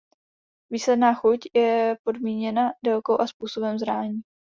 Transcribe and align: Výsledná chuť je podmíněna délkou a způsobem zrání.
Výsledná 0.71 1.13
chuť 1.13 1.39
je 1.55 1.95
podmíněna 2.03 2.69
délkou 2.85 3.21
a 3.21 3.27
způsobem 3.27 3.79
zrání. 3.79 4.21